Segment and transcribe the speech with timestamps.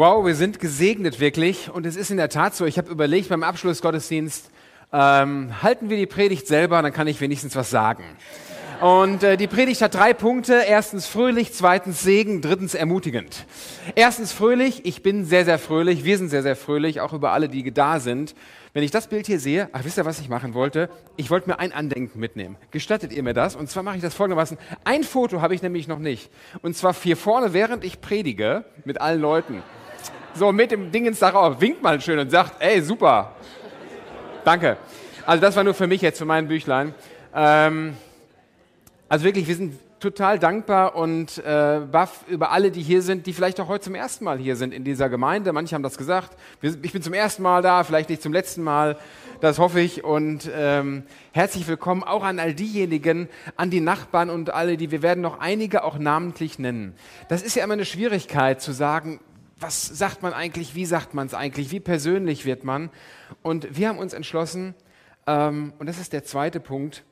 [0.00, 1.70] Wow, wir sind gesegnet wirklich.
[1.70, 4.50] Und es ist in der Tat so, ich habe überlegt beim Abschlussgottesdienst,
[4.94, 8.04] ähm, halten wir die Predigt selber, dann kann ich wenigstens was sagen.
[8.80, 10.62] Und äh, die Predigt hat drei Punkte.
[10.66, 13.44] Erstens fröhlich, zweitens Segen, drittens ermutigend.
[13.94, 17.50] Erstens fröhlich, ich bin sehr, sehr fröhlich, wir sind sehr, sehr fröhlich, auch über alle,
[17.50, 18.34] die da sind.
[18.72, 20.88] Wenn ich das Bild hier sehe, ach, wisst ihr, was ich machen wollte?
[21.18, 22.56] Ich wollte mir ein Andenken mitnehmen.
[22.70, 23.54] Gestattet ihr mir das?
[23.54, 24.56] Und zwar mache ich das folgendermaßen.
[24.82, 26.30] Ein Foto habe ich nämlich noch nicht.
[26.62, 29.62] Und zwar hier vorne, während ich predige, mit allen Leuten.
[30.40, 33.32] So, mit dem Ding ins darauf, winkt mal schön und sagt, ey, super.
[34.42, 34.78] Danke.
[35.26, 36.94] Also das war nur für mich jetzt, für mein Büchlein.
[37.34, 37.92] Ähm,
[39.06, 43.34] also wirklich, wir sind total dankbar und äh, baff über alle, die hier sind, die
[43.34, 45.52] vielleicht auch heute zum ersten Mal hier sind in dieser Gemeinde.
[45.52, 46.30] Manche haben das gesagt.
[46.62, 48.96] Ich bin zum ersten Mal da, vielleicht nicht zum letzten Mal.
[49.42, 50.04] Das hoffe ich.
[50.04, 55.02] Und ähm, herzlich willkommen auch an all diejenigen, an die Nachbarn und alle, die wir
[55.02, 56.94] werden noch einige auch namentlich nennen.
[57.28, 59.20] Das ist ja immer eine Schwierigkeit zu sagen,
[59.60, 62.90] was sagt man eigentlich, wie sagt man es eigentlich, wie persönlich wird man.
[63.42, 64.74] Und wir haben uns entschlossen,
[65.26, 67.04] ähm, und das ist der zweite Punkt,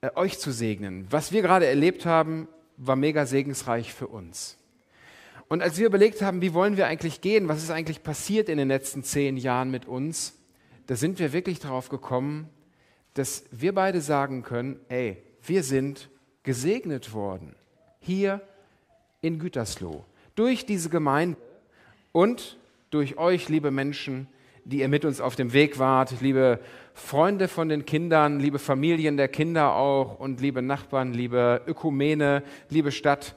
[0.00, 1.06] äh, euch zu segnen.
[1.10, 4.58] Was wir gerade erlebt haben, war mega segensreich für uns.
[5.48, 8.58] Und als wir überlegt haben, wie wollen wir eigentlich gehen, was ist eigentlich passiert in
[8.58, 10.38] den letzten zehn Jahren mit uns,
[10.86, 12.48] da sind wir wirklich darauf gekommen,
[13.14, 16.08] dass wir beide sagen können, ey, wir sind
[16.42, 17.54] gesegnet worden.
[18.00, 18.40] Hier
[19.20, 20.04] in Gütersloh.
[20.34, 21.36] Durch diese Gemeinde
[22.12, 22.58] und
[22.90, 24.28] durch euch, liebe Menschen,
[24.64, 26.60] die ihr mit uns auf dem Weg wart, liebe
[26.94, 32.92] Freunde von den Kindern, liebe Familien der Kinder auch und liebe Nachbarn, liebe Ökumene, liebe
[32.92, 33.34] Stadt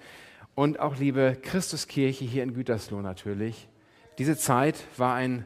[0.54, 3.68] und auch liebe Christuskirche hier in Gütersloh natürlich.
[4.18, 5.46] Diese Zeit war eine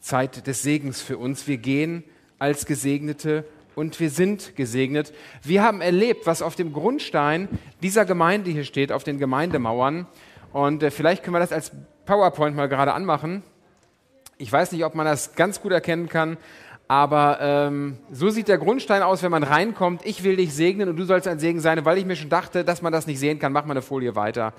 [0.00, 1.46] Zeit des Segens für uns.
[1.46, 2.04] Wir gehen
[2.38, 5.12] als Gesegnete und wir sind gesegnet.
[5.42, 7.48] Wir haben erlebt, was auf dem Grundstein
[7.82, 10.06] dieser Gemeinde hier steht, auf den Gemeindemauern.
[10.52, 11.72] Und äh, vielleicht können wir das als
[12.06, 13.42] PowerPoint mal gerade anmachen.
[14.38, 16.36] Ich weiß nicht, ob man das ganz gut erkennen kann,
[16.88, 20.04] aber ähm, so sieht der Grundstein aus, wenn man reinkommt.
[20.04, 21.84] Ich will dich segnen und du sollst ein Segen sein.
[21.84, 24.14] Weil ich mir schon dachte, dass man das nicht sehen kann, mach mal eine Folie
[24.14, 24.52] weiter.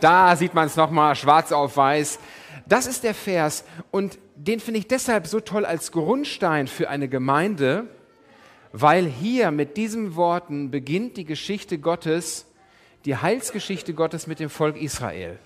[0.00, 2.18] Da sieht man es nochmal, schwarz auf weiß.
[2.66, 7.08] Das ist der Vers und den finde ich deshalb so toll als Grundstein für eine
[7.08, 7.86] Gemeinde,
[8.72, 12.46] weil hier mit diesen Worten beginnt die Geschichte Gottes,
[13.04, 15.38] die Heilsgeschichte Gottes mit dem Volk Israel.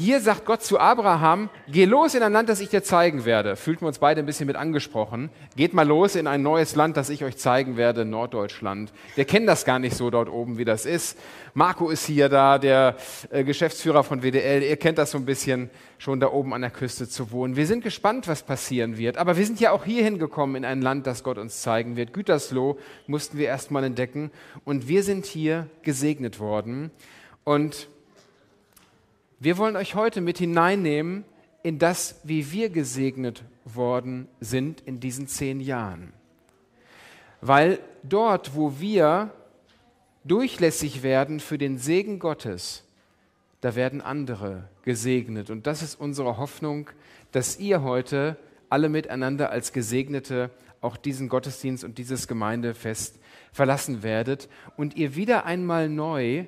[0.00, 3.54] Hier sagt Gott zu Abraham, geh los in ein Land, das ich dir zeigen werde.
[3.54, 5.28] Fühlten wir uns beide ein bisschen mit angesprochen.
[5.56, 8.94] Geht mal los in ein neues Land, das ich euch zeigen werde, Norddeutschland.
[9.14, 11.18] Wir kennen das gar nicht so dort oben, wie das ist.
[11.52, 12.96] Marco ist hier da, der
[13.28, 14.62] äh, Geschäftsführer von WDL.
[14.62, 15.68] Ihr kennt das so ein bisschen,
[15.98, 17.56] schon da oben an der Küste zu wohnen.
[17.56, 19.18] Wir sind gespannt, was passieren wird.
[19.18, 22.14] Aber wir sind ja auch hier hingekommen in ein Land, das Gott uns zeigen wird.
[22.14, 24.30] Gütersloh mussten wir erst mal entdecken.
[24.64, 26.90] Und wir sind hier gesegnet worden.
[27.44, 27.90] Und
[29.40, 31.24] wir wollen euch heute mit hineinnehmen
[31.62, 36.12] in das, wie wir gesegnet worden sind in diesen zehn Jahren.
[37.40, 39.32] Weil dort, wo wir
[40.24, 42.84] durchlässig werden für den Segen Gottes,
[43.62, 45.48] da werden andere gesegnet.
[45.48, 46.90] Und das ist unsere Hoffnung,
[47.32, 48.36] dass ihr heute
[48.68, 50.50] alle miteinander als Gesegnete
[50.82, 53.18] auch diesen Gottesdienst und dieses Gemeindefest
[53.52, 56.44] verlassen werdet und ihr wieder einmal neu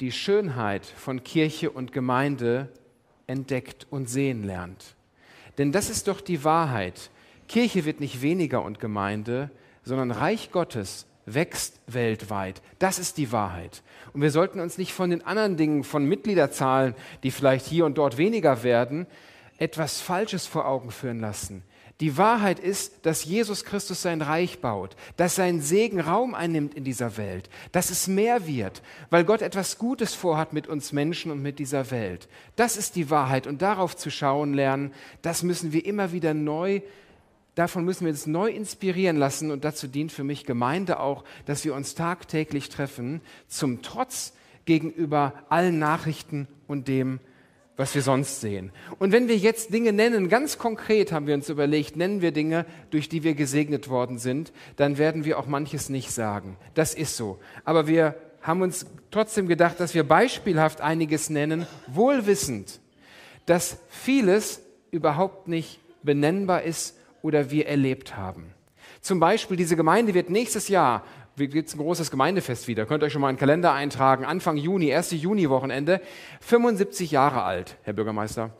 [0.00, 2.68] die Schönheit von Kirche und Gemeinde
[3.26, 4.94] entdeckt und sehen lernt.
[5.58, 7.10] Denn das ist doch die Wahrheit.
[7.48, 9.50] Kirche wird nicht weniger und Gemeinde,
[9.84, 12.62] sondern Reich Gottes wächst weltweit.
[12.78, 13.82] Das ist die Wahrheit.
[14.12, 17.98] Und wir sollten uns nicht von den anderen Dingen, von Mitgliederzahlen, die vielleicht hier und
[17.98, 19.06] dort weniger werden,
[19.58, 21.62] etwas Falsches vor Augen führen lassen.
[22.02, 26.82] Die Wahrheit ist, dass Jesus Christus sein Reich baut, dass sein Segen Raum einnimmt in
[26.82, 31.40] dieser Welt, dass es mehr wird, weil Gott etwas Gutes vorhat mit uns Menschen und
[31.40, 32.28] mit dieser Welt.
[32.56, 34.92] Das ist die Wahrheit und darauf zu schauen lernen,
[35.22, 36.80] das müssen wir immer wieder neu,
[37.54, 41.64] davon müssen wir uns neu inspirieren lassen und dazu dient für mich Gemeinde auch, dass
[41.64, 44.32] wir uns tagtäglich treffen, zum Trotz
[44.64, 47.20] gegenüber allen Nachrichten und dem,
[47.82, 48.70] was wir sonst sehen.
[49.00, 52.64] Und wenn wir jetzt Dinge nennen, ganz konkret haben wir uns überlegt, nennen wir Dinge,
[52.90, 56.56] durch die wir gesegnet worden sind, dann werden wir auch manches nicht sagen.
[56.74, 57.40] Das ist so.
[57.64, 62.78] Aber wir haben uns trotzdem gedacht, dass wir beispielhaft einiges nennen, wohlwissend,
[63.46, 64.62] dass vieles
[64.92, 68.54] überhaupt nicht benennbar ist oder wir erlebt haben.
[69.00, 71.02] Zum Beispiel, diese Gemeinde wird nächstes Jahr
[71.36, 72.84] gibt es ein großes Gemeindefest wieder.
[72.84, 74.24] Könnt ihr euch schon mal einen Kalender eintragen.
[74.24, 75.12] Anfang Juni, 1.
[75.12, 76.00] Juni-Wochenende.
[76.40, 78.50] 75 Jahre alt, Herr Bürgermeister.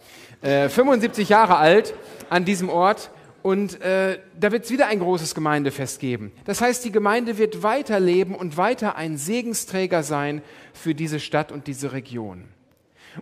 [0.41, 1.95] Äh, 75 Jahre alt
[2.31, 3.11] an diesem Ort.
[3.43, 6.33] Und äh, da wird es wieder ein großes Gemeindefest geben.
[6.45, 10.43] Das heißt, die Gemeinde wird weiterleben und weiter ein Segensträger sein
[10.73, 12.45] für diese Stadt und diese Region.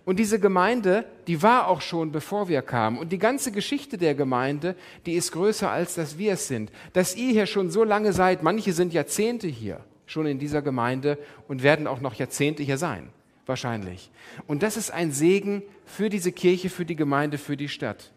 [0.05, 2.97] Und diese Gemeinde, die war auch schon, bevor wir kamen.
[2.97, 6.71] Und die ganze Geschichte der Gemeinde, die ist größer, als dass wir es sind.
[6.93, 11.17] Dass ihr hier schon so lange seid, manche sind Jahrzehnte hier schon in dieser Gemeinde
[11.47, 13.09] und werden auch noch Jahrzehnte hier sein,
[13.45, 14.11] wahrscheinlich.
[14.47, 18.11] Und das ist ein Segen für diese Kirche, für die Gemeinde, für die Stadt.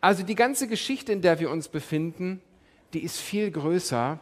[0.00, 2.40] Also die ganze Geschichte, in der wir uns befinden,
[2.92, 4.18] die ist viel größer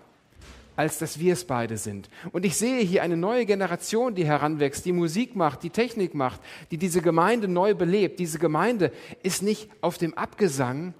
[0.76, 2.08] als dass wir es beide sind.
[2.32, 6.40] Und ich sehe hier eine neue Generation, die heranwächst, die Musik macht, die Technik macht,
[6.70, 8.18] die diese Gemeinde neu belebt.
[8.18, 8.92] Diese Gemeinde
[9.22, 10.94] ist nicht auf dem Abgesang,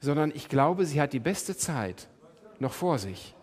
[0.00, 2.08] sondern ich glaube, sie hat die beste Zeit
[2.58, 3.34] noch vor sich.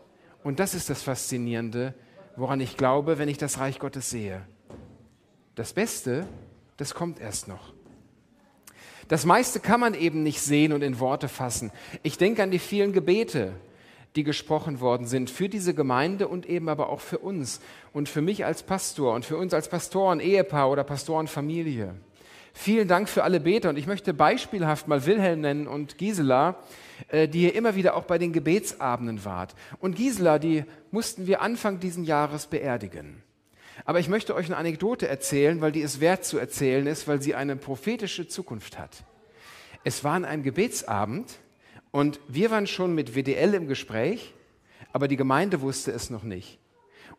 [0.43, 1.93] Und das ist das Faszinierende,
[2.35, 4.41] woran ich glaube, wenn ich das Reich Gottes sehe.
[5.55, 6.27] Das Beste,
[6.77, 7.73] das kommt erst noch.
[9.07, 11.71] Das meiste kann man eben nicht sehen und in Worte fassen.
[12.01, 13.53] Ich denke an die vielen Gebete,
[14.15, 17.61] die gesprochen worden sind für diese Gemeinde und eben aber auch für uns
[17.93, 21.95] und für mich als Pastor und für uns als Pastoren, Ehepaar oder Pastorenfamilie.
[22.53, 26.57] Vielen Dank für alle Beter und ich möchte beispielhaft mal Wilhelm nennen und Gisela,
[27.07, 29.55] äh, die hier immer wieder auch bei den Gebetsabenden wart.
[29.79, 33.23] Und Gisela, die mussten wir Anfang diesen Jahres beerdigen.
[33.85, 37.21] Aber ich möchte euch eine Anekdote erzählen, weil die es wert zu erzählen ist, weil
[37.21, 39.05] sie eine prophetische Zukunft hat.
[39.83, 41.39] Es war an einem Gebetsabend
[41.91, 44.33] und wir waren schon mit WDL im Gespräch,
[44.93, 46.59] aber die Gemeinde wusste es noch nicht.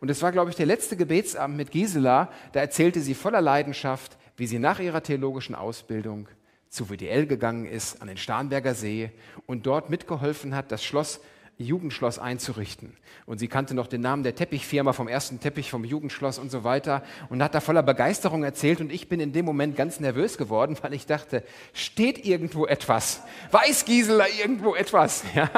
[0.00, 2.30] Und es war, glaube ich, der letzte Gebetsabend mit Gisela.
[2.52, 6.28] Da erzählte sie voller Leidenschaft, wie sie nach ihrer theologischen Ausbildung
[6.68, 9.12] zu WDL gegangen ist, an den Starnberger See
[9.46, 11.20] und dort mitgeholfen hat, das Schloss
[11.58, 12.96] Jugendschloss einzurichten.
[13.26, 16.64] Und sie kannte noch den Namen der Teppichfirma vom ersten Teppich vom Jugendschloss und so
[16.64, 18.80] weiter und hat da voller Begeisterung erzählt.
[18.80, 23.22] Und ich bin in dem Moment ganz nervös geworden, weil ich dachte, steht irgendwo etwas?
[23.50, 25.24] Weiß Gisela irgendwo etwas?
[25.34, 25.48] Ja.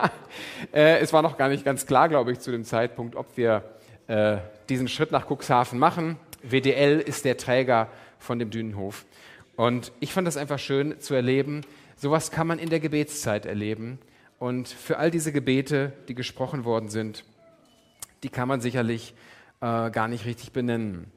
[0.72, 3.64] Äh, es war noch gar nicht ganz klar, glaube ich, zu dem Zeitpunkt, ob wir
[4.06, 4.36] äh,
[4.68, 6.16] diesen Schritt nach Cuxhaven machen.
[6.42, 7.88] WDL ist der Träger
[8.18, 9.04] von dem Dünenhof.
[9.56, 11.62] Und ich fand das einfach schön zu erleben.
[11.96, 13.98] Sowas kann man in der Gebetszeit erleben.
[14.38, 17.24] Und für all diese Gebete, die gesprochen worden sind,
[18.22, 19.14] die kann man sicherlich
[19.60, 21.12] äh, gar nicht richtig benennen.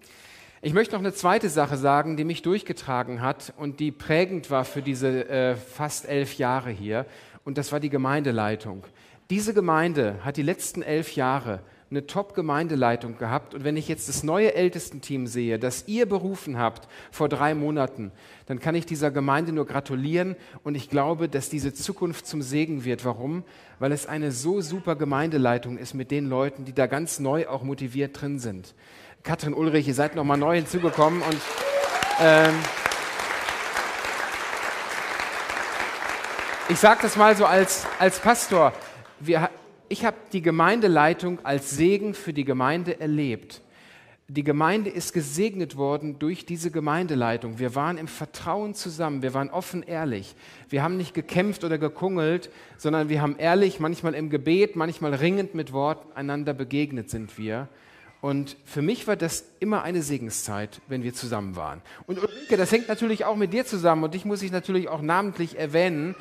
[0.62, 4.66] Ich möchte noch eine zweite Sache sagen, die mich durchgetragen hat und die prägend war
[4.66, 7.06] für diese äh, fast elf Jahre hier.
[7.46, 8.84] Und das war die Gemeindeleitung.
[9.30, 13.54] Diese Gemeinde hat die letzten elf Jahre eine Top-Gemeindeleitung gehabt.
[13.54, 18.12] Und wenn ich jetzt das neue Ältestenteam sehe, das ihr berufen habt vor drei Monaten,
[18.46, 20.36] dann kann ich dieser Gemeinde nur gratulieren.
[20.64, 23.06] Und ich glaube, dass diese Zukunft zum Segen wird.
[23.06, 23.44] Warum?
[23.80, 27.64] Weil es eine so super Gemeindeleitung ist mit den Leuten, die da ganz neu auch
[27.64, 28.76] motiviert drin sind.
[29.24, 31.38] Katrin Ulrich, ihr seid nochmal neu hinzugekommen und
[32.22, 32.54] ähm,
[36.70, 38.74] ich sage das mal so als, als Pastor.
[39.20, 39.50] Wir,
[39.90, 43.62] ich habe die Gemeindeleitung als Segen für die Gemeinde erlebt.
[44.30, 47.60] Die Gemeinde ist gesegnet worden durch diese Gemeindeleitung.
[47.60, 50.36] Wir waren im Vertrauen zusammen, wir waren offen ehrlich.
[50.68, 55.56] Wir haben nicht gekämpft oder gekungelt, sondern wir haben ehrlich, manchmal im Gebet, manchmal ringend
[55.56, 57.70] mit Worten einander begegnet sind wir.
[58.20, 61.82] Und für mich war das immer eine Segenszeit, wenn wir zusammen waren.
[62.08, 65.02] Und Ulrike, das hängt natürlich auch mit dir zusammen und dich muss ich natürlich auch
[65.02, 66.16] namentlich erwähnen.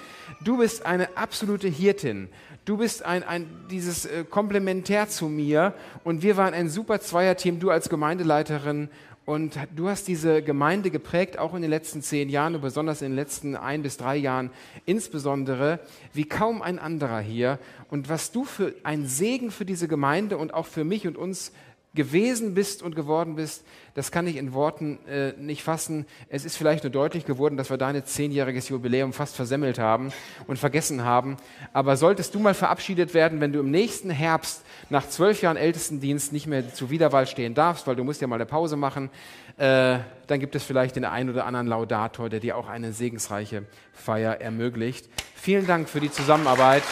[0.44, 2.28] Du bist eine absolute Hirtin.
[2.66, 5.72] Du bist ein, ein, dieses äh, Komplementär zu mir.
[6.02, 8.88] Und wir waren ein super Zweierteam, du als Gemeindeleiterin.
[9.24, 13.10] Und du hast diese Gemeinde geprägt, auch in den letzten zehn Jahren und besonders in
[13.10, 14.50] den letzten ein bis drei Jahren.
[14.84, 15.78] Insbesondere,
[16.12, 17.60] wie kaum ein anderer hier.
[17.88, 21.52] Und was du für ein Segen für diese Gemeinde und auch für mich und uns
[21.96, 26.06] gewesen bist und geworden bist, das kann ich in Worten äh, nicht fassen.
[26.28, 30.12] Es ist vielleicht nur deutlich geworden, dass wir dein zehnjähriges Jubiläum fast versemmelt haben
[30.46, 31.38] und vergessen haben.
[31.72, 36.32] Aber solltest du mal verabschiedet werden, wenn du im nächsten Herbst nach zwölf Jahren Ältestendienst
[36.32, 39.10] nicht mehr zur Wiederwahl stehen darfst, weil du musst ja mal eine Pause machen,
[39.56, 43.64] äh, dann gibt es vielleicht den einen oder anderen Laudator, der dir auch eine segensreiche
[43.94, 45.08] Feier ermöglicht.
[45.34, 46.82] Vielen Dank für die Zusammenarbeit.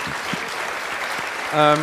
[1.55, 1.79] Ähm,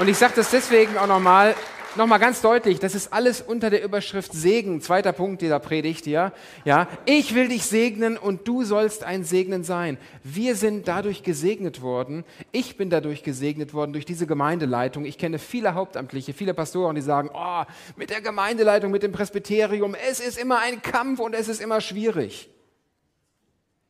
[0.00, 1.54] Und ich sage das deswegen auch nochmal,
[1.94, 6.32] nochmal ganz deutlich, das ist alles unter der Überschrift Segen, zweiter Punkt dieser Predigt hier.
[6.64, 9.98] Ja, ich will dich segnen und du sollst ein Segnen sein.
[10.24, 12.24] Wir sind dadurch gesegnet worden.
[12.50, 15.04] Ich bin dadurch gesegnet worden durch diese Gemeindeleitung.
[15.04, 17.64] Ich kenne viele Hauptamtliche, viele Pastoren, die sagen, oh,
[17.96, 21.82] mit der Gemeindeleitung, mit dem Presbyterium, es ist immer ein Kampf und es ist immer
[21.82, 22.48] schwierig.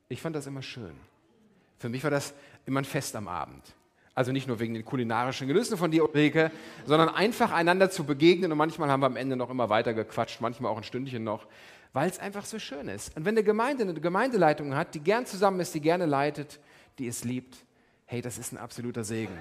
[0.08, 0.96] Ich fand das immer schön.
[1.78, 2.34] Für mich war das
[2.66, 3.62] immer ein Fest am Abend.
[4.14, 6.50] Also nicht nur wegen den kulinarischen Genüssen von dir, Ulrike,
[6.84, 8.50] sondern einfach einander zu begegnen.
[8.50, 11.46] Und manchmal haben wir am Ende noch immer weiter gequatscht, manchmal auch ein Stündchen noch,
[11.92, 13.16] weil es einfach so schön ist.
[13.16, 16.60] Und wenn eine Gemeinde eine Gemeindeleitung hat, die gern zusammen ist, die gerne leitet,
[16.98, 17.56] die es liebt,
[18.06, 19.36] hey, das ist ein absoluter Segen.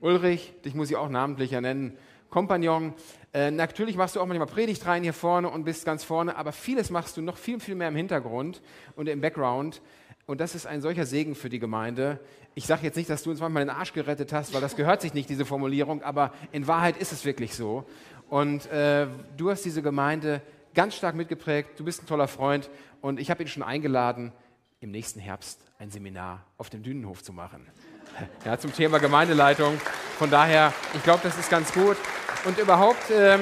[0.00, 1.96] Ulrich, dich muss ich auch namentlich nennen.
[2.30, 2.92] Kompagnon.
[3.32, 6.52] Äh, natürlich machst du auch manchmal Predigt rein hier vorne und bist ganz vorne, aber
[6.52, 8.60] vieles machst du noch viel, viel mehr im Hintergrund
[8.96, 9.80] und im Background.
[10.26, 12.20] Und das ist ein solcher Segen für die Gemeinde.
[12.58, 15.00] Ich sage jetzt nicht, dass du uns manchmal den Arsch gerettet hast, weil das gehört
[15.00, 17.84] sich nicht, diese Formulierung, aber in Wahrheit ist es wirklich so.
[18.28, 20.42] Und äh, du hast diese Gemeinde
[20.74, 21.78] ganz stark mitgeprägt.
[21.78, 22.68] Du bist ein toller Freund
[23.00, 24.32] und ich habe ihn schon eingeladen,
[24.80, 27.64] im nächsten Herbst ein Seminar auf dem Dünenhof zu machen.
[28.44, 29.80] Ja, zum Thema Gemeindeleitung.
[30.18, 31.96] Von daher, ich glaube, das ist ganz gut.
[32.44, 33.38] Und überhaupt, ähm,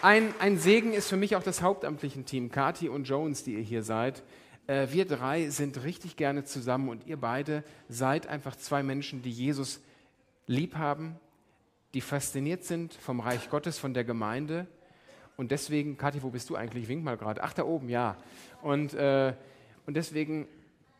[0.00, 3.62] ein, ein Segen ist für mich auch das hauptamtlichen Team, Kati und Jones, die ihr
[3.62, 4.22] hier seid.
[4.66, 9.30] Äh, wir drei sind richtig gerne zusammen und ihr beide seid einfach zwei Menschen, die
[9.30, 9.80] Jesus
[10.46, 11.16] lieb haben,
[11.94, 14.66] die fasziniert sind vom Reich Gottes, von der Gemeinde.
[15.36, 16.88] Und deswegen, Kathi, wo bist du eigentlich?
[16.88, 17.42] Wink mal gerade.
[17.42, 18.16] Ach, da oben, ja.
[18.62, 19.34] Und, äh,
[19.86, 20.46] und deswegen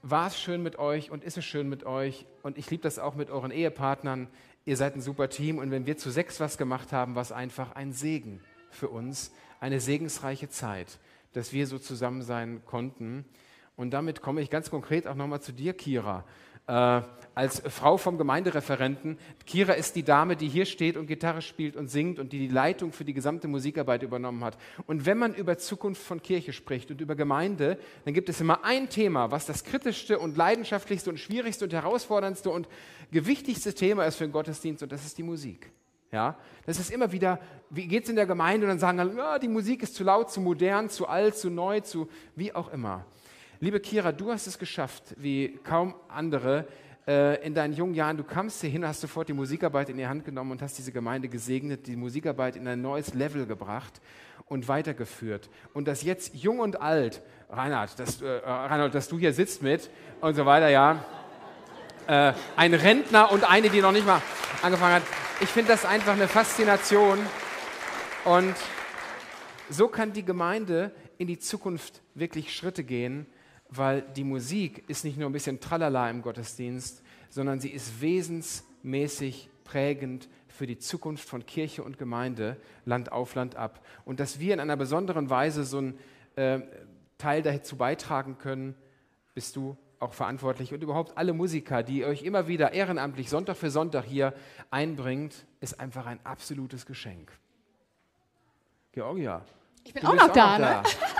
[0.02, 2.26] war es schön mit euch und ist es schön mit euch.
[2.42, 4.28] Und ich liebe das auch mit euren Ehepartnern.
[4.64, 5.58] Ihr seid ein super Team.
[5.58, 8.40] Und wenn wir zu sechs was gemacht haben, war es einfach ein Segen
[8.70, 10.98] für uns, eine segensreiche Zeit,
[11.32, 13.24] dass wir so zusammen sein konnten.
[13.80, 16.24] Und damit komme ich ganz konkret auch nochmal zu dir, Kira
[16.66, 17.02] äh,
[17.34, 19.18] als Frau vom Gemeindereferenten.
[19.46, 22.48] Kira ist die Dame, die hier steht und Gitarre spielt und singt und die die
[22.48, 24.58] Leitung für die gesamte Musikarbeit übernommen hat.
[24.86, 28.64] Und wenn man über Zukunft von Kirche spricht und über Gemeinde, dann gibt es immer
[28.64, 32.68] ein Thema, was das kritischste und leidenschaftlichste und schwierigste und herausforderndste und
[33.10, 35.72] gewichtigste Thema ist für den Gottesdienst und das ist die Musik.
[36.12, 37.38] Ja, das ist immer wieder,
[37.70, 38.66] wie geht es in der Gemeinde?
[38.66, 41.50] Und dann sagen alle, ja, die Musik ist zu laut, zu modern, zu alt, zu
[41.50, 43.06] neu, zu wie auch immer.
[43.62, 46.66] Liebe Kira, du hast es geschafft, wie kaum andere
[47.06, 48.16] äh, in deinen jungen Jahren.
[48.16, 51.28] Du kamst hierhin, hast sofort die Musikarbeit in die Hand genommen und hast diese Gemeinde
[51.28, 54.00] gesegnet, die Musikarbeit in ein neues Level gebracht
[54.46, 55.50] und weitergeführt.
[55.74, 59.90] Und das jetzt jung und alt, Reinhard, dass, äh, Reinhard, dass du hier sitzt mit
[60.22, 61.04] und so weiter, ja.
[62.06, 64.22] Äh, ein Rentner und eine, die noch nicht mal
[64.62, 65.02] angefangen hat.
[65.42, 67.18] Ich finde das einfach eine Faszination.
[68.24, 68.54] Und
[69.68, 73.26] so kann die Gemeinde in die Zukunft wirklich Schritte gehen
[73.70, 79.48] weil die Musik ist nicht nur ein bisschen tralala im Gottesdienst, sondern sie ist wesensmäßig
[79.64, 83.84] prägend für die Zukunft von Kirche und Gemeinde, Land auf, Land ab.
[84.04, 85.98] Und dass wir in einer besonderen Weise so einen
[86.36, 86.60] äh,
[87.16, 88.74] Teil dazu beitragen können,
[89.34, 90.74] bist du auch verantwortlich.
[90.74, 94.34] Und überhaupt alle Musiker, die euch immer wieder ehrenamtlich Sonntag für Sonntag hier
[94.70, 97.30] einbringt, ist einfach ein absolutes Geschenk.
[98.92, 99.42] Georgia.
[99.84, 100.88] Ich bin auch noch, auch da, noch da, ne?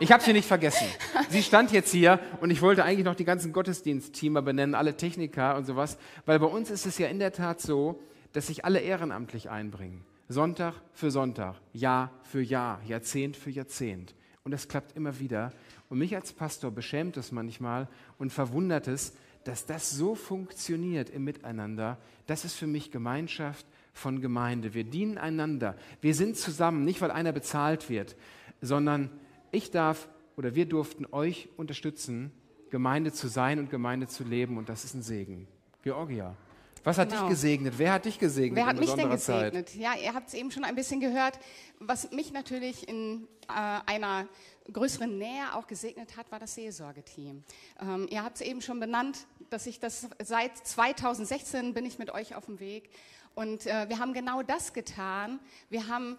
[0.00, 0.86] Ich habe sie nicht vergessen.
[1.28, 5.56] Sie stand jetzt hier und ich wollte eigentlich noch die ganzen Gottesdienstteamer benennen, alle Techniker
[5.56, 8.00] und sowas, weil bei uns ist es ja in der Tat so,
[8.32, 10.02] dass sich alle ehrenamtlich einbringen.
[10.26, 14.14] Sonntag für Sonntag, Jahr für Jahr, Jahrzehnt für Jahrzehnt.
[14.42, 15.52] Und das klappt immer wieder.
[15.90, 19.12] Und mich als Pastor beschämt es manchmal und verwundert es,
[19.44, 21.98] dass das so funktioniert im Miteinander.
[22.26, 24.72] Das ist für mich Gemeinschaft von Gemeinde.
[24.72, 25.76] Wir dienen einander.
[26.00, 28.16] Wir sind zusammen, nicht weil einer bezahlt wird,
[28.62, 29.10] sondern
[29.52, 32.32] ich darf oder wir durften euch unterstützen,
[32.70, 35.48] Gemeinde zu sein und Gemeinde zu leben und das ist ein Segen.
[35.82, 36.36] Georgia.
[36.82, 37.22] Was hat genau.
[37.22, 37.74] dich gesegnet?
[37.76, 38.56] Wer hat dich gesegnet?
[38.56, 39.68] Wer hat mich denn gesegnet?
[39.68, 39.74] Zeit?
[39.78, 41.38] Ja, ihr habt es eben schon ein bisschen gehört.
[41.78, 44.26] Was mich natürlich in äh, einer
[44.72, 47.44] größeren Nähe auch gesegnet hat, war das Seelsorgeteam.
[47.80, 52.10] Ähm, ihr habt es eben schon benannt, dass ich das seit 2016 bin ich mit
[52.14, 52.88] euch auf dem Weg.
[53.34, 55.38] Und äh, wir haben genau das getan.
[55.68, 56.18] Wir haben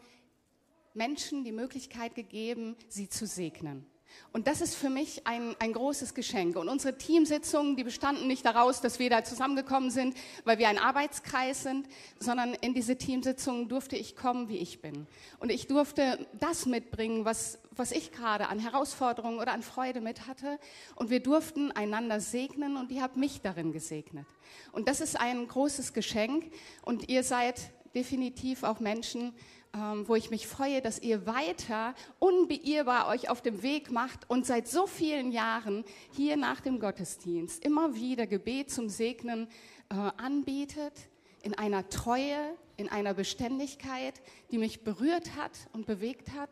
[0.93, 3.85] Menschen die Möglichkeit gegeben, sie zu segnen.
[4.33, 6.55] Und das ist für mich ein, ein großes Geschenk.
[6.55, 10.77] Und unsere Teamsitzungen, die bestanden nicht daraus, dass wir da zusammengekommen sind, weil wir ein
[10.77, 11.87] Arbeitskreis sind,
[12.19, 15.05] sondern in diese Teamsitzungen durfte ich kommen, wie ich bin.
[15.39, 20.27] Und ich durfte das mitbringen, was, was ich gerade an Herausforderungen oder an Freude mit
[20.27, 20.59] hatte.
[20.95, 24.25] Und wir durften einander segnen und ihr habt mich darin gesegnet.
[24.71, 26.51] Und das ist ein großes Geschenk.
[26.83, 27.59] Und ihr seid
[27.93, 29.33] definitiv auch Menschen,
[29.73, 34.45] ähm, wo ich mich freue, dass ihr weiter unbeirrbar euch auf dem Weg macht und
[34.45, 39.47] seit so vielen Jahren hier nach dem Gottesdienst immer wieder Gebet zum Segnen
[39.89, 40.93] äh, anbietet,
[41.41, 42.37] in einer Treue,
[42.77, 44.21] in einer Beständigkeit,
[44.51, 46.49] die mich berührt hat und bewegt hat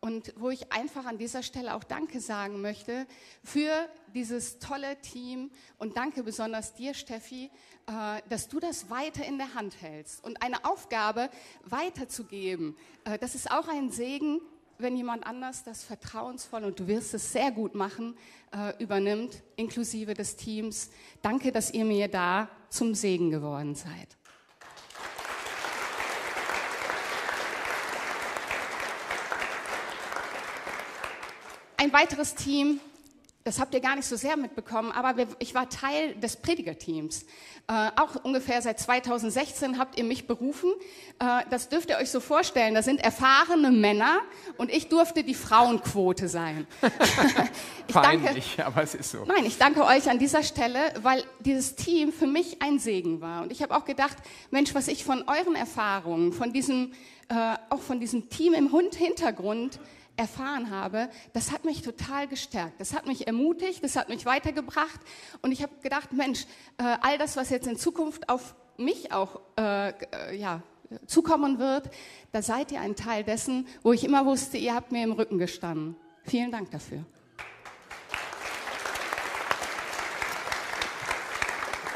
[0.00, 3.06] und wo ich einfach an dieser Stelle auch Danke sagen möchte
[3.42, 7.50] für dieses tolle Team und danke besonders dir, Steffi,
[7.86, 11.30] äh, dass du das weiter in der Hand hältst und eine Aufgabe
[11.64, 12.76] weiterzugeben.
[13.04, 14.40] Äh, das ist auch ein Segen,
[14.78, 18.16] wenn jemand anders das vertrauensvoll und du wirst es sehr gut machen,
[18.54, 20.90] äh, übernimmt, inklusive des Teams.
[21.20, 24.19] Danke, dass ihr mir da zum Segen geworden seid.
[31.80, 32.78] Ein weiteres Team,
[33.42, 37.22] das habt ihr gar nicht so sehr mitbekommen, aber wir, ich war Teil des Predigerteams.
[37.68, 40.70] Äh, auch ungefähr seit 2016 habt ihr mich berufen.
[41.20, 42.74] Äh, das dürft ihr euch so vorstellen.
[42.74, 44.20] Da sind erfahrene Männer
[44.58, 46.66] und ich durfte die Frauenquote sein.
[47.88, 49.24] ich Peinlich, danke, aber es ist so.
[49.24, 53.42] Nein, ich danke euch an dieser Stelle, weil dieses Team für mich ein Segen war.
[53.42, 54.18] Und ich habe auch gedacht,
[54.50, 56.92] Mensch, was ich von euren Erfahrungen, von diesem,
[57.30, 59.80] äh, auch von diesem Team im Hintergrund
[60.16, 62.80] erfahren habe, das hat mich total gestärkt.
[62.80, 65.00] Das hat mich ermutigt, das hat mich weitergebracht.
[65.42, 66.44] Und ich habe gedacht, Mensch,
[66.78, 70.62] äh, all das, was jetzt in Zukunft auf mich auch äh, äh, ja,
[71.06, 71.90] zukommen wird,
[72.32, 75.38] da seid ihr ein Teil dessen, wo ich immer wusste, ihr habt mir im Rücken
[75.38, 75.96] gestanden.
[76.24, 77.04] Vielen Dank dafür.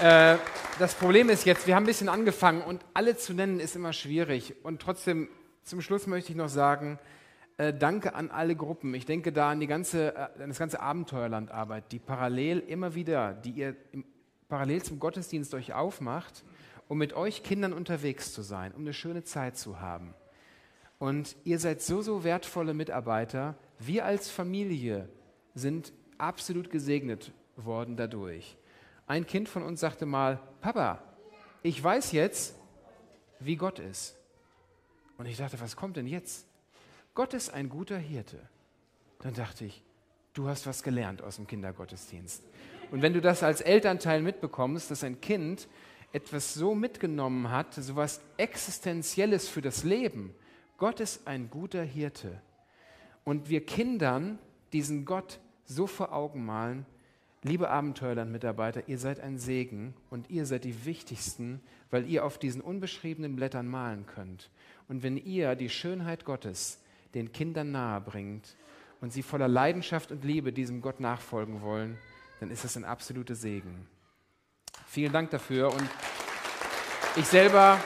[0.01, 0.39] Äh,
[0.79, 3.93] das Problem ist jetzt, wir haben ein bisschen angefangen und alle zu nennen ist immer
[3.93, 4.55] schwierig.
[4.65, 5.29] Und trotzdem,
[5.63, 6.99] zum Schluss möchte ich noch sagen,
[7.57, 8.95] äh, danke an alle Gruppen.
[8.95, 13.35] Ich denke da an, die ganze, äh, an das ganze Abenteuerlandarbeit, die parallel immer wieder,
[13.35, 14.05] die ihr im,
[14.49, 16.45] parallel zum Gottesdienst euch aufmacht,
[16.89, 20.15] um mit euch Kindern unterwegs zu sein, um eine schöne Zeit zu haben.
[20.99, 23.57] Und ihr seid so, so wertvolle Mitarbeiter.
[23.79, 25.09] Wir als Familie
[25.55, 28.57] sind absolut gesegnet worden dadurch.
[29.07, 31.03] Ein Kind von uns sagte mal, Papa,
[31.63, 32.57] ich weiß jetzt,
[33.39, 34.17] wie Gott ist.
[35.19, 36.47] Und ich dachte, was kommt denn jetzt?
[37.15, 38.41] Gott ist ein guter Hirte.
[39.21, 39.83] Dann dachte ich,
[40.35, 42.43] du hast was gelernt aus dem Kindergottesdienst.
[42.91, 45.69] Und wenn du das als Elternteil mitbekommst, dass ein Kind
[46.13, 50.35] etwas so mitgenommen hat, so was Existenzielles für das Leben,
[50.77, 52.41] Gott ist ein guter Hirte.
[53.25, 54.39] Und wir Kindern
[54.73, 56.85] diesen Gott so vor Augen malen,
[57.43, 62.61] liebe Abenteuerland-Mitarbeiter, ihr seid ein Segen und ihr seid die Wichtigsten, weil ihr auf diesen
[62.61, 64.51] unbeschriebenen Blättern malen könnt.
[64.89, 66.81] Und wenn ihr die Schönheit Gottes
[67.15, 68.57] den Kindern nahe bringt
[69.01, 71.99] und sie voller Leidenschaft und Liebe diesem Gott nachfolgen wollen,
[72.41, 73.87] dann ist das ein absoluter Segen.
[74.87, 75.89] Vielen Dank dafür und
[77.17, 77.79] ich selber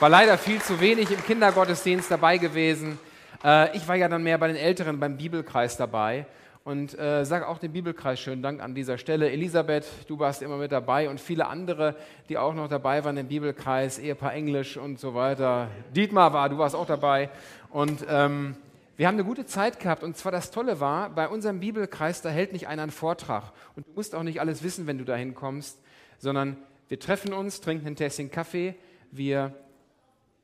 [0.00, 2.98] war leider viel zu wenig im Kindergottesdienst dabei gewesen.
[3.42, 6.26] Äh, ich war ja dann mehr bei den Älteren beim Bibelkreis dabei
[6.68, 9.30] und äh, sage auch dem Bibelkreis schönen Dank an dieser Stelle.
[9.30, 11.96] Elisabeth, du warst immer mit dabei und viele andere,
[12.28, 15.68] die auch noch dabei waren im Bibelkreis, Ehepaar Englisch und so weiter.
[15.96, 17.30] Dietmar war, du warst auch dabei.
[17.70, 18.54] Und ähm,
[18.98, 20.02] wir haben eine gute Zeit gehabt.
[20.02, 23.44] Und zwar das Tolle war, bei unserem Bibelkreis, da hält nicht einer einen Vortrag.
[23.74, 25.80] Und du musst auch nicht alles wissen, wenn du dahin kommst,
[26.18, 28.74] sondern wir treffen uns, trinken ein Tässchen Kaffee,
[29.10, 29.54] wir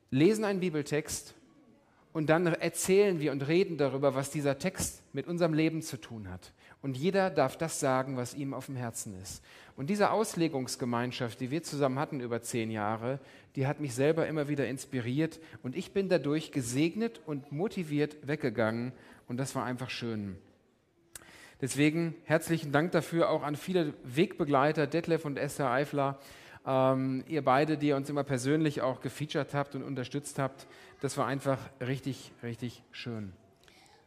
[0.09, 1.35] lesen einen Bibeltext
[2.15, 6.29] und dann erzählen wir und reden darüber, was dieser Text mit unserem Leben zu tun
[6.31, 6.53] hat.
[6.81, 9.43] Und jeder darf das sagen, was ihm auf dem Herzen ist.
[9.75, 13.19] Und diese Auslegungsgemeinschaft, die wir zusammen hatten über zehn Jahre,
[13.57, 15.41] die hat mich selber immer wieder inspiriert.
[15.61, 18.93] Und ich bin dadurch gesegnet und motiviert weggegangen.
[19.27, 20.37] Und das war einfach schön.
[21.59, 26.17] Deswegen herzlichen Dank dafür auch an viele Wegbegleiter, Detlef und Esther Eifler.
[26.65, 30.67] Ähm, ihr beide, die ihr uns immer persönlich auch gefeatured habt und unterstützt habt,
[31.01, 33.33] das war einfach richtig, richtig schön.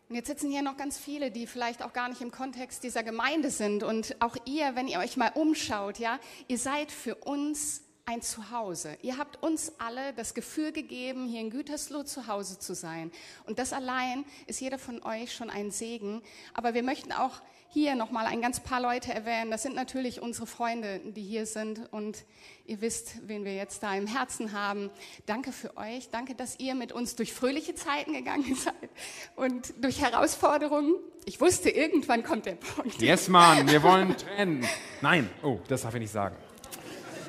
[0.08, 3.02] Und jetzt sitzen hier noch ganz viele, die vielleicht auch gar nicht im Kontext dieser
[3.02, 3.82] Gemeinde sind.
[3.82, 6.18] Und auch ihr, wenn ihr euch mal umschaut, ja,
[6.48, 8.96] ihr seid für uns ein Zuhause.
[9.02, 13.12] Ihr habt uns alle das Gefühl gegeben, hier in Gütersloh zu Hause zu sein.
[13.44, 16.22] Und das allein ist jeder von euch schon ein Segen.
[16.54, 19.50] Aber wir möchten auch hier nochmal ein ganz paar Leute erwähnen.
[19.50, 21.92] Das sind natürlich unsere Freunde, die hier sind.
[21.92, 22.24] Und
[22.64, 24.90] ihr wisst, wen wir jetzt da im Herzen haben.
[25.26, 26.08] Danke für euch.
[26.10, 28.90] Danke, dass ihr mit uns durch fröhliche Zeiten gegangen seid
[29.36, 30.94] und durch Herausforderungen.
[31.26, 33.02] Ich wusste, irgendwann kommt der Punkt.
[33.02, 34.66] Yes, Mann, wir wollen trennen.
[35.02, 36.36] Nein, oh, das darf ich nicht sagen.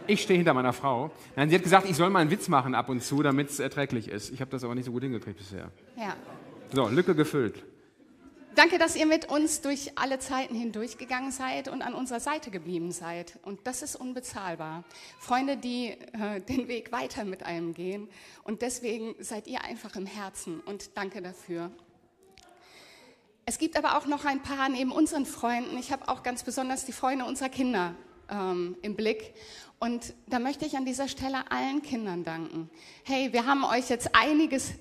[0.08, 1.12] Ich stehe hinter meiner Frau.
[1.36, 3.60] Nein, sie hat gesagt, ich soll mal einen Witz machen ab und zu, damit es
[3.60, 4.32] erträglich ist.
[4.32, 5.70] Ich habe das aber nicht so gut hingekriegt bisher.
[5.98, 6.16] Ja.
[6.74, 7.64] So, Lücke gefüllt.
[8.60, 12.92] Danke, dass ihr mit uns durch alle Zeiten hindurchgegangen seid und an unserer Seite geblieben
[12.92, 13.40] seid.
[13.44, 14.84] Und das ist unbezahlbar.
[15.18, 18.10] Freunde, die äh, den Weg weiter mit einem gehen.
[18.44, 20.60] Und deswegen seid ihr einfach im Herzen.
[20.60, 21.72] Und danke dafür.
[23.46, 25.78] Es gibt aber auch noch ein paar neben unseren Freunden.
[25.78, 27.96] Ich habe auch ganz besonders die Freunde unserer Kinder
[28.30, 29.36] ähm, im Blick.
[29.80, 32.70] Und da möchte ich an dieser Stelle allen Kindern danken.
[33.06, 34.74] Hey, wir haben euch jetzt einiges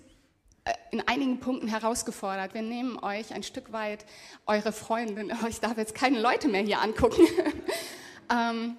[0.90, 2.54] in einigen Punkten herausgefordert.
[2.54, 4.04] Wir nehmen euch ein Stück weit
[4.46, 7.22] eure Freundin, ich darf jetzt keine Leute mehr hier angucken,
[8.31, 8.76] ähm,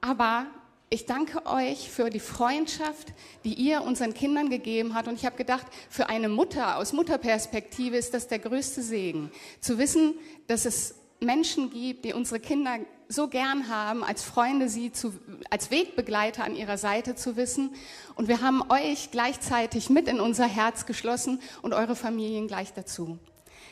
[0.00, 0.46] aber
[0.92, 3.12] ich danke euch für die Freundschaft,
[3.44, 5.06] die ihr unseren Kindern gegeben habt.
[5.06, 9.30] Und ich habe gedacht, für eine Mutter aus Mutterperspektive ist das der größte Segen.
[9.60, 10.14] Zu wissen,
[10.48, 12.78] dass es Menschen gibt, die unsere Kinder
[13.08, 15.12] so gern haben, als Freunde sie zu,
[15.50, 17.74] als Wegbegleiter an ihrer Seite zu wissen.
[18.14, 23.18] Und wir haben euch gleichzeitig mit in unser Herz geschlossen und eure Familien gleich dazu.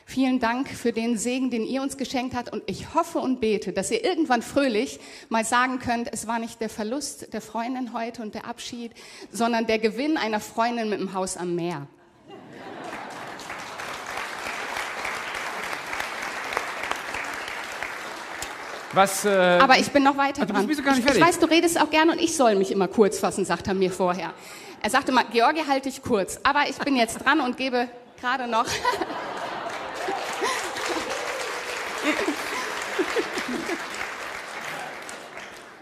[0.05, 2.51] Vielen Dank für den Segen, den ihr uns geschenkt habt.
[2.51, 6.61] Und ich hoffe und bete, dass ihr irgendwann fröhlich mal sagen könnt, es war nicht
[6.63, 8.93] der Verlust der Freundin heute und der Abschied,
[9.31, 11.89] sondern der Gewinn einer Freundin mit dem Haus am Meer.
[18.99, 19.29] Was, äh,
[19.63, 20.69] Aber ich bin noch weiter du dran.
[20.69, 23.69] ich, ich weiß, du redest auch gerne und ich soll mich immer kurz fassen, sagt
[23.69, 24.35] er mir vorher.
[24.83, 26.41] Er sagte mal, Georgi, halte dich kurz.
[26.43, 27.87] Aber ich bin jetzt dran und gebe
[28.21, 28.67] gerade noch.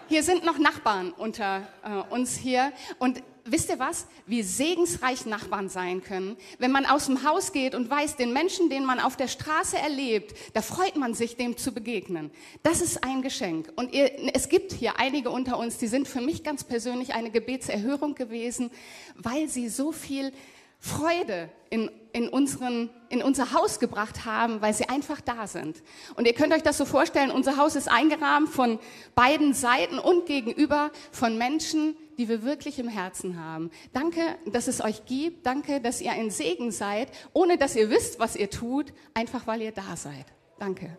[0.08, 2.70] Hier sind noch Nachbarn unter äh, uns hier.
[2.98, 4.06] Und wisst ihr was?
[4.26, 6.36] Wie segensreich Nachbarn sein können.
[6.58, 9.78] Wenn man aus dem Haus geht und weiß, den Menschen, den man auf der Straße
[9.78, 12.30] erlebt, da freut man sich, dem zu begegnen.
[12.62, 13.72] Das ist ein Geschenk.
[13.76, 17.30] Und ihr, es gibt hier einige unter uns, die sind für mich ganz persönlich eine
[17.30, 18.70] Gebetserhörung gewesen,
[19.16, 20.32] weil sie so viel
[20.78, 25.82] Freude in, in, unseren, in unser Haus gebracht haben, weil sie einfach da sind.
[26.14, 28.78] Und ihr könnt euch das so vorstellen, unser Haus ist eingerahmt von
[29.14, 33.70] beiden Seiten und gegenüber von Menschen, die wir wirklich im Herzen haben.
[33.92, 35.46] Danke, dass es euch gibt.
[35.46, 39.62] Danke, dass ihr ein Segen seid, ohne dass ihr wisst, was ihr tut, einfach weil
[39.62, 40.26] ihr da seid.
[40.58, 40.96] Danke.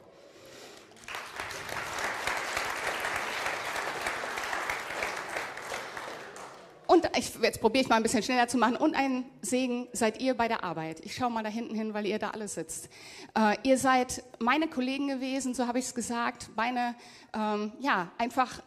[6.88, 8.78] Und ich, jetzt probiere ich mal ein bisschen schneller zu machen.
[8.78, 11.02] Und ein Segen seid ihr bei der Arbeit.
[11.04, 12.90] Ich schaue mal da hinten hin, weil ihr da alle sitzt.
[13.38, 16.50] Äh, ihr seid meine Kollegen gewesen, so habe ich es gesagt.
[16.56, 16.96] Meine,
[17.34, 18.64] ähm, ja, einfach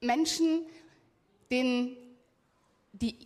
[0.00, 0.64] Menschen,
[1.50, 1.96] denen,
[2.92, 3.16] die,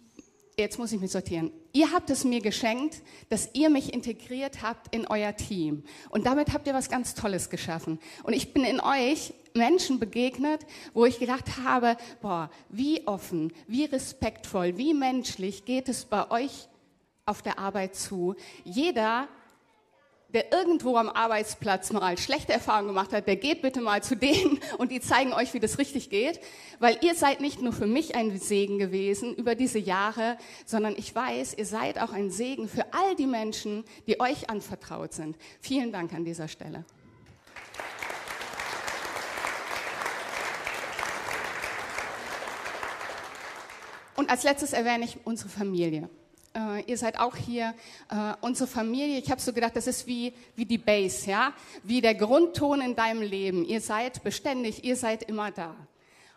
[0.59, 1.51] jetzt muss ich mich sortieren.
[1.73, 5.83] Ihr habt es mir geschenkt, dass ihr mich integriert habt in euer Team.
[6.11, 7.99] Und damit habt ihr was ganz Tolles geschaffen.
[8.23, 13.85] Und ich bin in euch Menschen begegnet, wo ich gedacht habe, boah, wie offen, wie
[13.85, 16.69] respektvoll, wie menschlich geht es bei euch
[17.27, 18.35] auf der Arbeit zu.
[18.65, 19.29] Jeder
[20.35, 24.59] der irgendwo am Arbeitsplatz mal schlechte Erfahrungen gemacht hat, der geht bitte mal zu denen
[24.79, 26.41] und die zeigen euch, wie das richtig geht,
[26.81, 31.15] weil ihr seid nicht nur für mich ein Segen gewesen über diese Jahre, sondern ich
[31.15, 35.37] weiß, ihr seid auch ein Segen für all die Menschen, die euch anvertraut sind.
[35.61, 36.85] Vielen Dank an dieser Stelle.
[44.17, 46.09] Und als letztes erwähne ich unsere Familie.
[46.57, 47.75] Äh, ihr seid auch hier,
[48.11, 49.19] äh, unsere Familie.
[49.19, 51.53] Ich habe so gedacht, das ist wie, wie die Base, ja?
[51.83, 53.65] wie der Grundton in deinem Leben.
[53.65, 55.75] Ihr seid beständig, ihr seid immer da.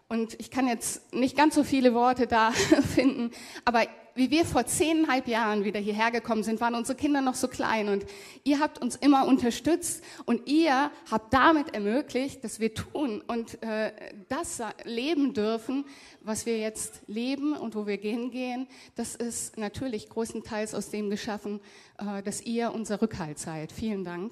[0.09, 2.51] Und ich kann jetzt nicht ganz so viele Worte da
[2.95, 3.31] finden,
[3.63, 3.85] aber
[4.17, 7.87] wie wir vor zehneinhalb Jahren wieder hierher gekommen sind, waren unsere Kinder noch so klein
[7.87, 8.05] und
[8.43, 13.91] ihr habt uns immer unterstützt und ihr habt damit ermöglicht, dass wir tun und äh,
[14.27, 15.85] das leben dürfen,
[16.21, 18.67] was wir jetzt leben und wo wir hingehen.
[18.95, 21.61] Das ist natürlich größtenteils aus dem geschaffen,
[21.99, 23.71] äh, dass ihr unser Rückhalt seid.
[23.71, 24.31] Vielen Dank.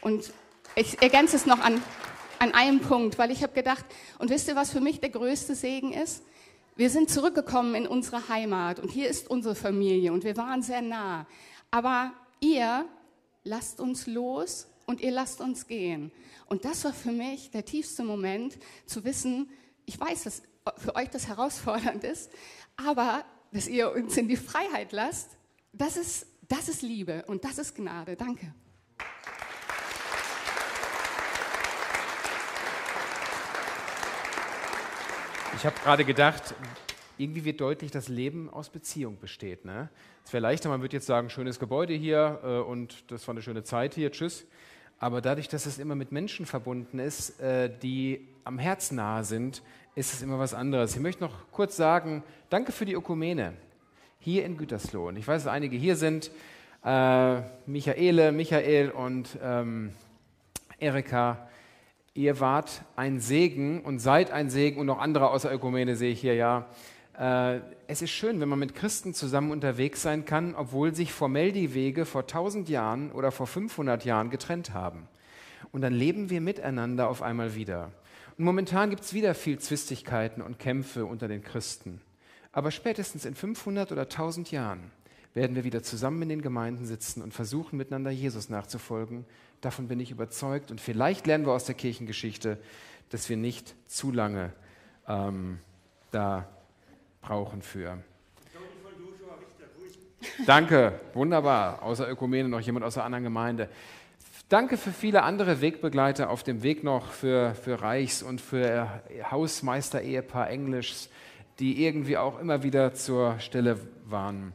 [0.00, 0.32] Und
[0.76, 1.82] ich ergänze es noch an,
[2.38, 3.84] an einem Punkt, weil ich habe gedacht,
[4.18, 6.22] und wisst ihr, was für mich der größte Segen ist?
[6.76, 10.82] Wir sind zurückgekommen in unsere Heimat und hier ist unsere Familie und wir waren sehr
[10.82, 11.24] nah.
[11.70, 12.84] Aber ihr
[13.44, 16.10] lasst uns los und ihr lasst uns gehen.
[16.46, 19.48] Und das war für mich der tiefste Moment, zu wissen,
[19.86, 20.42] ich weiß, dass
[20.78, 22.32] für euch das herausfordernd ist,
[22.76, 25.30] aber dass ihr uns in die Freiheit lasst,
[25.72, 28.16] das ist, das ist Liebe und das ist Gnade.
[28.16, 28.52] Danke.
[35.56, 36.54] Ich habe gerade gedacht,
[37.16, 39.64] irgendwie wird deutlich, dass Leben aus Beziehung besteht.
[39.64, 39.88] Ne?
[40.24, 43.42] Es wäre leichter, man würde jetzt sagen, schönes Gebäude hier äh, und das war eine
[43.42, 44.46] schöne Zeit hier, tschüss.
[44.98, 49.62] Aber dadurch, dass es immer mit Menschen verbunden ist, äh, die am Herzen nahe sind,
[49.94, 50.96] ist es immer was anderes.
[50.96, 53.54] Ich möchte noch kurz sagen, danke für die Ökumene
[54.18, 55.08] hier in Gütersloh.
[55.08, 56.30] Und ich weiß, dass einige hier sind,
[56.84, 59.92] äh, Michaele, Michael und ähm,
[60.78, 61.48] Erika.
[62.16, 66.20] Ihr wart ein Segen und seid ein Segen und noch andere außer Ökumene sehe ich
[66.20, 66.68] hier ja.
[67.18, 71.50] Äh, es ist schön, wenn man mit Christen zusammen unterwegs sein kann, obwohl sich formell
[71.50, 75.08] die Wege vor 1000 Jahren oder vor 500 Jahren getrennt haben.
[75.72, 77.90] Und dann leben wir miteinander auf einmal wieder.
[78.38, 82.00] Und momentan gibt es wieder viel Zwistigkeiten und Kämpfe unter den Christen.
[82.52, 84.92] Aber spätestens in 500 oder 1000 Jahren
[85.34, 89.24] werden wir wieder zusammen in den Gemeinden sitzen und versuchen, miteinander Jesus nachzufolgen.
[89.60, 90.70] Davon bin ich überzeugt.
[90.70, 92.58] Und vielleicht lernen wir aus der Kirchengeschichte,
[93.10, 94.52] dass wir nicht zu lange
[95.08, 95.58] ähm,
[96.12, 96.48] da
[97.20, 97.98] brauchen für.
[100.46, 101.82] Danke, wunderbar.
[101.82, 103.68] Außer Ökumene noch jemand aus der anderen Gemeinde.
[104.48, 110.48] Danke für viele andere Wegbegleiter auf dem Weg noch für, für Reichs- und für Hausmeister-Ehepaar
[110.50, 111.08] Englischs,
[111.58, 114.52] die irgendwie auch immer wieder zur Stelle waren.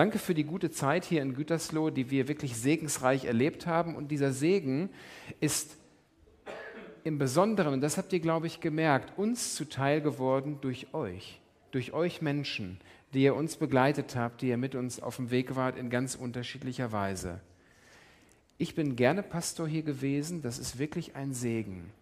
[0.00, 3.94] Danke für die gute Zeit hier in Gütersloh, die wir wirklich segensreich erlebt haben.
[3.94, 4.88] Und dieser Segen
[5.40, 5.76] ist
[7.04, 11.38] im Besonderen, und das habt ihr, glaube ich, gemerkt, uns zuteil geworden durch euch,
[11.70, 12.80] durch euch Menschen,
[13.12, 16.14] die ihr uns begleitet habt, die ihr mit uns auf dem Weg wart in ganz
[16.14, 17.38] unterschiedlicher Weise.
[18.56, 21.92] Ich bin gerne Pastor hier gewesen, das ist wirklich ein Segen.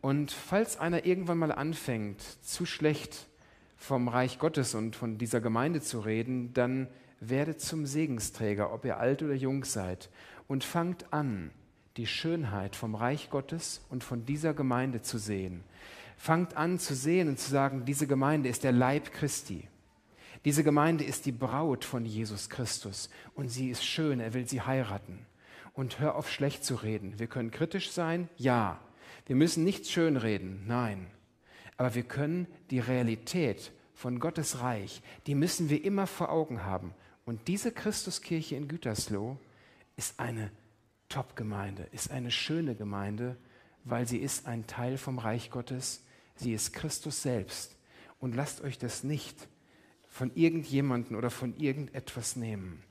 [0.00, 3.28] Und falls einer irgendwann mal anfängt, zu schlecht
[3.76, 6.88] vom Reich Gottes und von dieser Gemeinde zu reden, dann
[7.20, 10.10] werdet zum Segensträger, ob ihr alt oder jung seid,
[10.46, 11.50] und fangt an,
[11.96, 15.64] die Schönheit vom Reich Gottes und von dieser Gemeinde zu sehen.
[16.16, 19.68] Fangt an zu sehen und zu sagen, diese Gemeinde ist der Leib Christi.
[20.44, 24.62] Diese Gemeinde ist die Braut von Jesus Christus und sie ist schön, er will sie
[24.62, 25.26] heiraten.
[25.74, 27.18] Und hör auf schlecht zu reden.
[27.18, 28.80] Wir können kritisch sein, ja.
[29.26, 31.06] Wir müssen nichts schönreden, nein.
[31.76, 36.94] Aber wir können die Realität von Gottes Reich, die müssen wir immer vor Augen haben.
[37.28, 39.36] Und diese Christuskirche in Gütersloh
[39.96, 40.50] ist eine
[41.10, 43.36] Top-Gemeinde, ist eine schöne Gemeinde,
[43.84, 46.02] weil sie ist ein Teil vom Reich Gottes.
[46.36, 47.76] Sie ist Christus selbst.
[48.18, 49.46] Und lasst euch das nicht
[50.08, 52.82] von irgendjemandem oder von irgendetwas nehmen.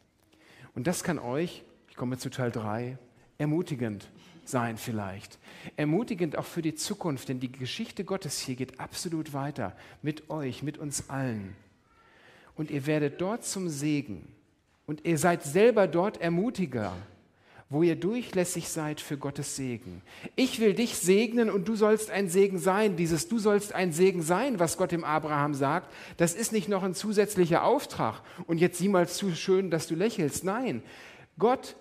[0.75, 2.99] Und das kann euch, ich komme zu Teil 3,
[3.39, 4.07] ermutigend
[4.45, 5.39] sein vielleicht.
[5.77, 10.61] Ermutigend auch für die Zukunft, denn die Geschichte Gottes hier geht absolut weiter mit euch,
[10.61, 11.55] mit uns allen.
[12.57, 14.27] Und ihr werdet dort zum Segen.
[14.85, 16.93] Und ihr seid selber dort Ermutiger
[17.69, 20.01] wo ihr durchlässig seid für Gottes Segen.
[20.35, 22.95] Ich will dich segnen und du sollst ein Segen sein.
[22.95, 26.83] Dieses Du sollst ein Segen sein, was Gott dem Abraham sagt, das ist nicht noch
[26.83, 28.21] ein zusätzlicher Auftrag.
[28.45, 30.45] Und jetzt sieh mal zu schön, dass du lächelst.
[30.45, 30.81] Nein,
[31.37, 31.75] Gott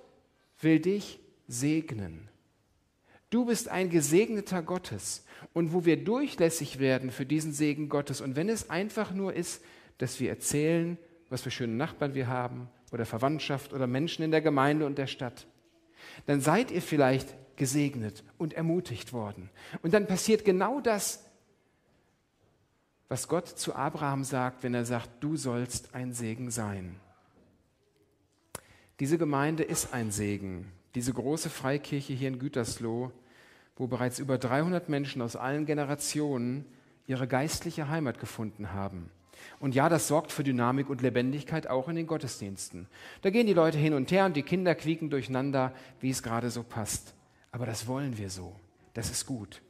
[0.60, 2.28] will dich segnen.
[3.30, 5.24] Du bist ein Gesegneter Gottes.
[5.52, 9.62] Und wo wir durchlässig werden für diesen Segen Gottes, und wenn es einfach nur ist,
[9.98, 14.40] dass wir erzählen, was für schöne Nachbarn wir haben, oder Verwandtschaft oder Menschen in der
[14.40, 15.46] Gemeinde und der Stadt,
[16.26, 19.50] dann seid ihr vielleicht gesegnet und ermutigt worden.
[19.82, 21.24] Und dann passiert genau das,
[23.08, 27.00] was Gott zu Abraham sagt, wenn er sagt, du sollst ein Segen sein.
[28.98, 30.72] Diese Gemeinde ist ein Segen.
[30.94, 33.12] Diese große Freikirche hier in Gütersloh,
[33.76, 36.64] wo bereits über 300 Menschen aus allen Generationen
[37.06, 39.10] ihre geistliche Heimat gefunden haben.
[39.60, 42.86] Und ja, das sorgt für Dynamik und Lebendigkeit auch in den Gottesdiensten.
[43.22, 46.50] Da gehen die Leute hin und her und die Kinder quieken durcheinander, wie es gerade
[46.50, 47.14] so passt.
[47.52, 48.54] Aber das wollen wir so.
[48.94, 49.62] Das ist gut.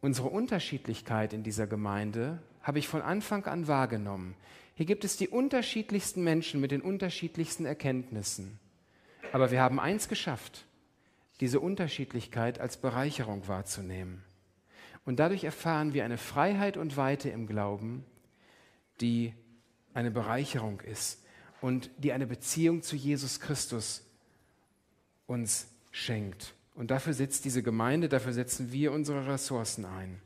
[0.00, 4.34] Unsere Unterschiedlichkeit in dieser Gemeinde habe ich von Anfang an wahrgenommen.
[4.74, 8.58] Hier gibt es die unterschiedlichsten Menschen mit den unterschiedlichsten Erkenntnissen.
[9.32, 10.66] Aber wir haben eins geschafft,
[11.40, 14.22] diese Unterschiedlichkeit als Bereicherung wahrzunehmen.
[15.06, 18.04] Und dadurch erfahren wir eine Freiheit und Weite im Glauben,
[19.00, 19.32] die
[19.94, 21.22] eine Bereicherung ist
[21.60, 24.04] und die eine Beziehung zu Jesus Christus
[25.26, 26.54] uns schenkt.
[26.74, 30.20] Und dafür setzt diese Gemeinde, dafür setzen wir unsere Ressourcen ein.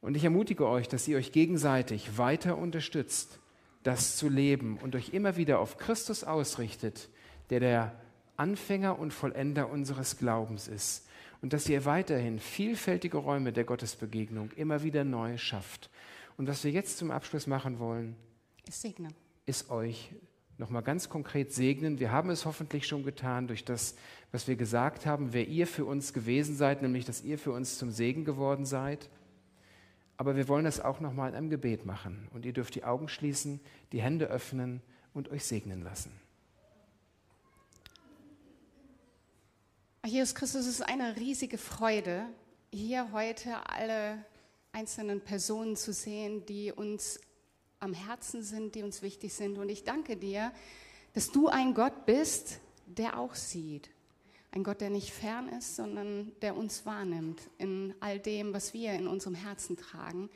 [0.00, 3.38] Und ich ermutige euch, dass ihr euch gegenseitig weiter unterstützt,
[3.84, 7.08] das zu leben und euch immer wieder auf Christus ausrichtet,
[7.50, 8.00] der der
[8.36, 11.05] Anfänger und Vollender unseres Glaubens ist
[11.42, 15.90] und dass ihr weiterhin vielfältige Räume der Gottesbegegnung immer wieder neu schafft.
[16.36, 18.16] Und was wir jetzt zum Abschluss machen wollen,
[18.66, 19.12] ist, segnen.
[19.46, 20.12] ist euch
[20.58, 21.98] nochmal ganz konkret segnen.
[21.98, 23.96] Wir haben es hoffentlich schon getan durch das,
[24.32, 27.78] was wir gesagt haben, wer ihr für uns gewesen seid, nämlich dass ihr für uns
[27.78, 29.08] zum Segen geworden seid.
[30.16, 32.28] Aber wir wollen das auch nochmal in einem Gebet machen.
[32.32, 33.60] Und ihr dürft die Augen schließen,
[33.92, 34.80] die Hände öffnen
[35.12, 36.10] und euch segnen lassen.
[40.06, 42.26] Jesus Christus, es ist eine riesige Freude,
[42.70, 44.24] hier heute alle
[44.70, 47.18] einzelnen Personen zu sehen, die uns
[47.80, 49.58] am Herzen sind, die uns wichtig sind.
[49.58, 50.52] Und ich danke dir,
[51.14, 53.90] dass du ein Gott bist, der auch sieht.
[54.52, 58.92] Ein Gott, der nicht fern ist, sondern der uns wahrnimmt in all dem, was wir
[58.92, 60.30] in unserem Herzen tragen.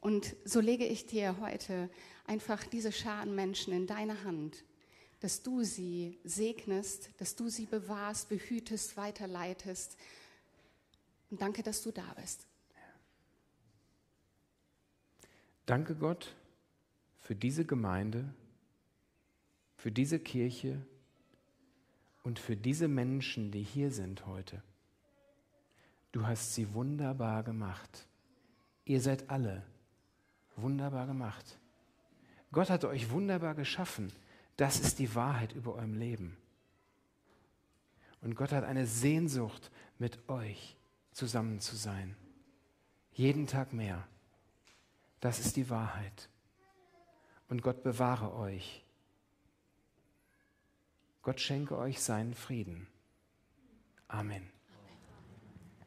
[0.00, 1.90] Und so lege ich dir heute
[2.26, 4.64] einfach diese Scharen Menschen in deine Hand
[5.22, 9.96] dass du sie segnest, dass du sie bewahrst, behütest, weiterleitest.
[11.30, 12.46] Und danke, dass du da bist.
[15.64, 16.34] Danke Gott
[17.20, 18.34] für diese Gemeinde,
[19.76, 20.84] für diese Kirche
[22.24, 24.60] und für diese Menschen, die hier sind heute.
[26.10, 28.06] Du hast sie wunderbar gemacht.
[28.84, 29.62] Ihr seid alle
[30.56, 31.58] wunderbar gemacht.
[32.50, 34.12] Gott hat euch wunderbar geschaffen.
[34.62, 36.36] Das ist die Wahrheit über eurem Leben.
[38.20, 40.76] Und Gott hat eine Sehnsucht, mit euch
[41.10, 42.14] zusammen zu sein.
[43.10, 44.06] Jeden Tag mehr.
[45.18, 46.28] Das ist die Wahrheit.
[47.48, 48.84] und Gott bewahre euch.
[51.22, 52.86] Gott schenke euch seinen Frieden.
[54.06, 54.48] Amen.